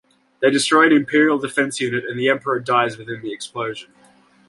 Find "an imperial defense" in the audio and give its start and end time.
0.87-1.79